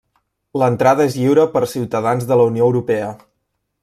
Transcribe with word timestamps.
L'entrada 0.61 1.05
és 1.09 1.17
lliure 1.19 1.45
per 1.57 1.63
ciutadans 1.75 2.27
de 2.31 2.39
la 2.43 2.49
Unió 2.53 2.71
Europea. 2.73 3.13